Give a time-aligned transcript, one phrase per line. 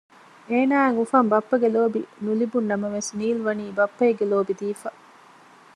[0.49, 4.89] އޭނާއަށް އުފަން ބައްޕަގެ ލޯބި ނުލިބުން ނަމަވެސް ނީލްވަނީ ބައްޕައެއްގެ ލޯބި ދީފަ